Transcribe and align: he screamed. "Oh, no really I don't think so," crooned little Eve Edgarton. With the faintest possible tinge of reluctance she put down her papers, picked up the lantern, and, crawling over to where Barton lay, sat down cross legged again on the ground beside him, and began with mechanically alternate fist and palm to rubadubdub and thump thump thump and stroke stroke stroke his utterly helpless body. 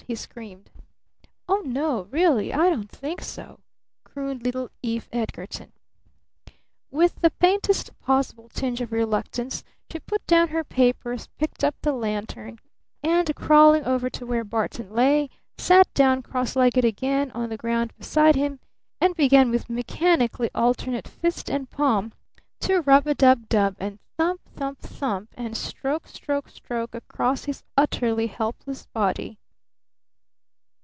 he 0.07 0.15
screamed. 0.15 0.69
"Oh, 1.47 1.61
no 1.63 2.03
really 2.11 2.51
I 2.51 2.69
don't 2.69 2.89
think 2.89 3.21
so," 3.21 3.61
crooned 4.03 4.43
little 4.43 4.69
Eve 4.81 5.07
Edgarton. 5.13 5.71
With 6.89 7.21
the 7.21 7.29
faintest 7.29 7.97
possible 8.01 8.49
tinge 8.49 8.81
of 8.81 8.91
reluctance 8.91 9.63
she 9.89 9.99
put 9.99 10.25
down 10.25 10.49
her 10.49 10.65
papers, 10.65 11.27
picked 11.37 11.63
up 11.63 11.75
the 11.81 11.93
lantern, 11.93 12.59
and, 13.01 13.33
crawling 13.37 13.85
over 13.85 14.09
to 14.09 14.25
where 14.25 14.43
Barton 14.43 14.89
lay, 14.89 15.29
sat 15.57 15.87
down 15.93 16.23
cross 16.23 16.57
legged 16.57 16.83
again 16.83 17.31
on 17.31 17.47
the 17.47 17.55
ground 17.55 17.93
beside 17.97 18.35
him, 18.35 18.59
and 18.99 19.15
began 19.15 19.49
with 19.49 19.69
mechanically 19.69 20.49
alternate 20.53 21.07
fist 21.07 21.49
and 21.49 21.69
palm 21.69 22.11
to 22.61 22.81
rubadubdub 22.81 23.77
and 23.79 23.99
thump 24.17 24.41
thump 24.55 24.79
thump 24.79 25.29
and 25.37 25.55
stroke 25.55 26.07
stroke 26.07 26.49
stroke 26.49 26.95
his 27.45 27.63
utterly 27.77 28.27
helpless 28.27 28.87
body. 28.87 29.37